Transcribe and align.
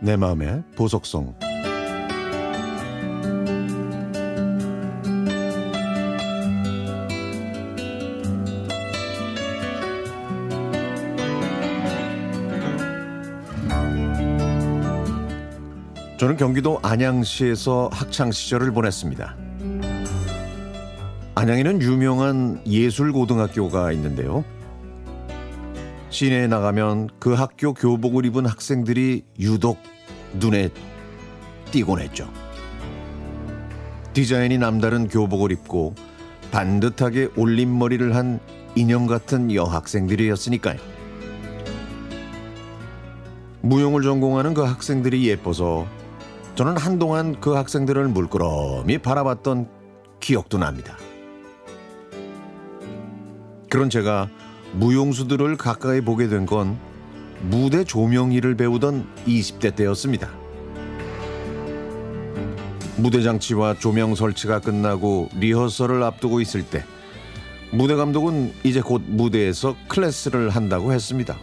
내 0.00 0.16
마음의 0.16 0.62
보석성 0.76 1.34
저는 16.18 16.36
경기도 16.36 16.80
안양시에서 16.82 17.90
학창 17.92 18.32
시절을 18.32 18.72
보냈습니다. 18.72 19.36
안양에는 21.36 21.80
유명한 21.80 22.60
예술고등학교가 22.66 23.92
있는데요. 23.92 24.44
시내에 26.10 26.46
나가면 26.46 27.08
그 27.18 27.34
학교 27.34 27.74
교복을 27.74 28.24
입은 28.26 28.46
학생들이 28.46 29.24
유독 29.40 29.78
눈에 30.34 30.70
띄곤 31.70 32.00
했죠. 32.00 32.30
디자인이 34.14 34.58
남다른 34.58 35.06
교복을 35.06 35.52
입고 35.52 35.94
반듯하게 36.50 37.30
올림머리를 37.36 38.14
한 38.14 38.40
인형 38.74 39.06
같은 39.06 39.52
여학생들이었으니까요. 39.52 40.78
무용을 43.60 44.02
전공하는 44.02 44.54
그 44.54 44.62
학생들이 44.62 45.28
예뻐서 45.28 45.86
저는 46.54 46.76
한동안 46.76 47.38
그 47.40 47.54
학생들을 47.54 48.08
물끄러미 48.08 48.98
바라봤던 48.98 49.68
기억도 50.20 50.58
납니다. 50.58 50.96
그런 53.68 53.90
제가 53.90 54.28
무용수들을 54.72 55.56
가까이 55.56 56.00
보게 56.00 56.28
된 56.28 56.46
건 56.46 56.78
무대 57.42 57.84
조명 57.84 58.32
일을 58.32 58.56
배우던 58.56 59.06
20대 59.26 59.74
때였습니다. 59.74 60.30
무대 62.96 63.22
장치와 63.22 63.74
조명 63.78 64.14
설치가 64.16 64.58
끝나고 64.58 65.28
리허설을 65.36 66.02
앞두고 66.02 66.40
있을 66.40 66.64
때 66.64 66.84
무대 67.70 67.94
감독은 67.94 68.52
이제 68.64 68.80
곧 68.80 69.02
무대에서 69.06 69.76
클래스를 69.88 70.50
한다고 70.50 70.92
했습니다. 70.92 71.36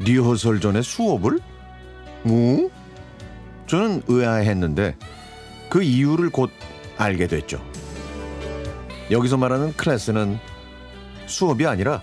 리허설 0.00 0.60
전에 0.60 0.82
수업을? 0.82 1.38
뭐? 2.24 2.70
저는 3.66 4.02
의아했는데 4.08 4.96
그 5.70 5.82
이유를 5.82 6.28
곧 6.30 6.50
알게 6.98 7.28
됐죠. 7.28 7.64
여기서 9.10 9.38
말하는 9.38 9.72
클래스는 9.74 10.38
수업이 11.32 11.66
아니라 11.66 12.00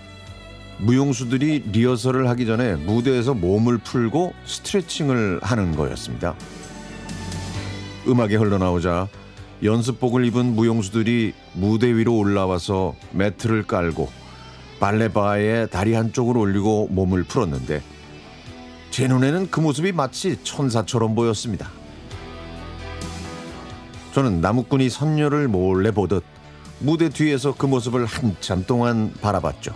무용수들이 0.78 1.64
리허설을 1.72 2.28
하기 2.30 2.46
전에 2.46 2.74
무대에서 2.74 3.34
몸을 3.34 3.78
풀고 3.78 4.34
스트레칭을 4.44 5.40
하는 5.42 5.76
거였습니다. 5.76 6.34
음악이 8.08 8.34
흘러나오자 8.34 9.08
연습복을 9.62 10.24
입은 10.26 10.56
무용수들이 10.56 11.34
무대 11.52 11.94
위로 11.94 12.16
올라와서 12.16 12.94
매트를 13.12 13.64
깔고 13.66 14.08
발레바에 14.80 15.66
다리 15.66 15.92
한쪽을 15.94 16.36
올리고 16.36 16.88
몸을 16.90 17.24
풀었는데 17.24 17.82
제 18.90 19.06
눈에는 19.06 19.50
그 19.50 19.60
모습이 19.60 19.92
마치 19.92 20.42
천사처럼 20.42 21.14
보였습니다. 21.14 21.70
저는 24.12 24.40
나무꾼이 24.40 24.88
선녀를 24.88 25.46
몰래 25.46 25.90
보듯 25.90 26.24
무대 26.80 27.10
뒤에서 27.10 27.54
그 27.54 27.66
모습을 27.66 28.06
한참 28.06 28.64
동안 28.66 29.12
바라봤죠. 29.20 29.74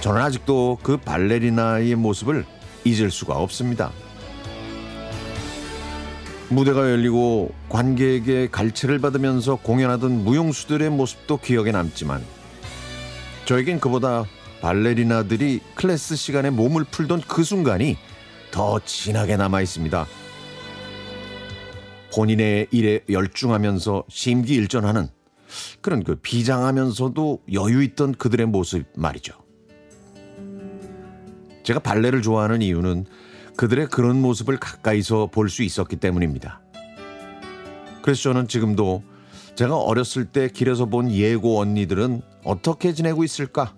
저는 0.00 0.20
아직도 0.20 0.78
그 0.82 0.98
발레리나의 0.98 1.94
모습을 1.96 2.44
잊을 2.84 3.10
수가 3.10 3.36
없습니다. 3.38 3.90
무대가 6.50 6.90
열리고 6.90 7.52
관객에게 7.68 8.48
갈채를 8.50 9.00
받으면서 9.00 9.56
공연하던 9.56 10.24
무용수들의 10.24 10.90
모습도 10.90 11.38
기억에 11.38 11.72
남지만 11.72 12.22
저에겐 13.44 13.80
그보다 13.80 14.24
발레리나들이 14.60 15.60
클래스 15.74 16.16
시간에 16.16 16.50
몸을 16.50 16.84
풀던 16.84 17.22
그 17.26 17.42
순간이 17.42 17.96
더 18.50 18.80
진하게 18.84 19.36
남아 19.36 19.62
있습니다. 19.62 20.06
본인의 22.14 22.68
일에 22.70 23.00
열중하면서 23.08 24.04
심기일전하는 24.08 25.08
그런 25.80 26.02
그 26.04 26.16
비장하면서도 26.16 27.42
여유 27.52 27.82
있던 27.82 28.12
그들의 28.12 28.46
모습 28.46 28.86
말이죠. 28.96 29.34
제가 31.62 31.80
발레를 31.80 32.22
좋아하는 32.22 32.62
이유는 32.62 33.06
그들의 33.56 33.88
그런 33.88 34.20
모습을 34.20 34.58
가까이서 34.58 35.28
볼 35.32 35.48
수 35.48 35.62
있었기 35.62 35.96
때문입니다. 35.96 36.60
그래서 38.02 38.22
저는 38.22 38.48
지금도 38.48 39.02
제가 39.54 39.76
어렸을 39.76 40.24
때 40.24 40.48
길에서 40.48 40.86
본 40.86 41.10
예고 41.10 41.58
언니들은 41.58 42.22
어떻게 42.44 42.92
지내고 42.94 43.24
있을까? 43.24 43.74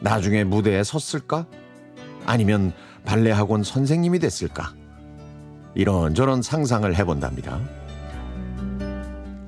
나중에 0.00 0.44
무대에 0.44 0.82
섰을까? 0.82 1.46
아니면 2.26 2.72
발레 3.04 3.30
학원 3.30 3.62
선생님이 3.62 4.18
됐을까? 4.18 4.72
이런저런 5.74 6.40
상상을 6.40 6.92
해본답니다. 6.96 7.60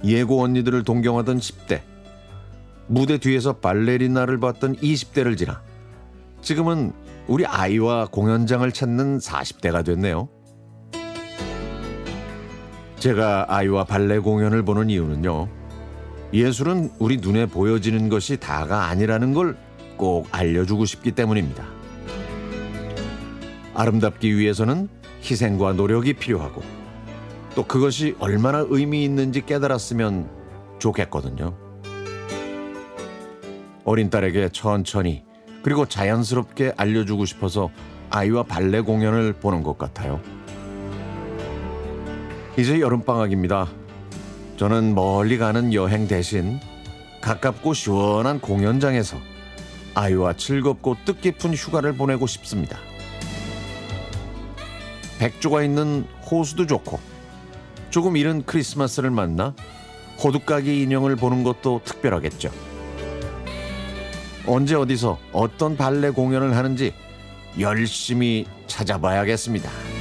예고 0.05 0.43
언니들을 0.43 0.85
동경하던 0.85 1.39
10대, 1.39 1.81
무대 2.87 3.19
뒤에서 3.19 3.55
발레리나를 3.55 4.39
봤던 4.39 4.77
20대를 4.77 5.37
지나 5.37 5.63
지금은 6.41 6.93
우리 7.27 7.45
아이와 7.45 8.07
공연장을 8.07 8.71
찾는 8.71 9.19
40대가 9.19 9.85
됐네요. 9.85 10.29
제가 12.99 13.47
아이와 13.49 13.85
발레 13.85 14.19
공연을 14.19 14.65
보는 14.65 14.91
이유는요. 14.91 15.49
예술은 16.33 16.91
우리 16.99 17.17
눈에 17.19 17.47
보여지는 17.47 18.09
것이 18.09 18.37
다가 18.39 18.87
아니라는 18.87 19.35
걸 19.35 19.67
꼭 19.97 20.29
알려주고 20.31 20.85
싶기 20.85 21.13
때문입니다. 21.13 21.65
아름답기 23.75 24.37
위해서는 24.37 24.89
희생과 25.23 25.75
노력이 25.75 26.15
필요하고 26.15 26.63
또 27.57 27.65
그것이 27.65 28.15
얼마나 28.19 28.65
의미 28.69 29.03
있는지 29.03 29.45
깨달았으면 29.45 30.29
좋겠거든요. 30.79 31.57
어린 33.85 34.11
딸에게 34.11 34.51
천천히 34.51 35.25
그리고 35.63 35.87
자연스럽게 35.87 36.75
알려주고 36.77 37.25
싶어서 37.25 37.71
아이와 38.11 38.43
발레 38.43 38.83
공연을 38.83 39.33
보는 39.33 39.63
것 39.63 39.79
같아요. 39.79 40.21
이제 42.59 42.79
여름방학입니다. 42.79 43.69
저는 44.59 44.95
멀리 44.95 45.39
가는 45.39 45.73
여행 45.73 46.07
대신 46.07 46.61
가깝고 47.23 47.73
시원한 47.73 48.39
공연장에서 48.39 49.17
아이와 49.95 50.35
즐겁고 50.35 50.99
뜻깊은 51.07 51.55
휴가를 51.55 51.95
보내고 51.95 52.27
싶습니다. 52.27 52.79
백조가 55.19 55.63
있는 55.63 56.07
호수도 56.31 56.67
좋고 56.67 57.16
조금 57.97 58.19
이른 58.19 58.45
크리스마스를 58.45 59.11
만나 59.11 59.55
호두까기 60.23 60.83
인형을 60.83 61.17
보는 61.17 61.43
것도 61.45 61.81
특별하겠죠. 61.83 62.51
언제 64.47 64.75
어디서 64.75 65.19
어떤 65.33 65.79
발레 65.79 66.11
공연을 66.11 66.55
하는지 66.55 66.93
열심히 67.59 68.45
찾아봐야겠습니다. 68.67 69.96